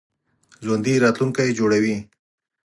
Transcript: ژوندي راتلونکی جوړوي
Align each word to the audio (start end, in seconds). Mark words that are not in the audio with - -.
ژوندي 0.63 0.93
راتلونکی 1.03 1.49
جوړوي 1.59 1.95